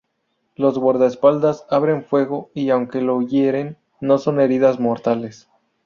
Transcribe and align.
Los 0.55 0.79
guardaespaldas 0.79 1.67
abren 1.69 2.03
fuego 2.05 2.49
y, 2.55 2.71
aunque 2.71 3.01
lo 3.01 3.21
hieren, 3.21 3.77
no 3.99 4.17
son 4.17 4.39
heridas 4.41 4.79
mortales. 4.79 5.47